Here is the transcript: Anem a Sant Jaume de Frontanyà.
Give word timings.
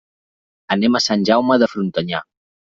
Anem 0.77 0.97
a 0.97 1.03
Sant 1.09 1.27
Jaume 1.31 1.61
de 1.65 1.71
Frontanyà. 1.77 2.27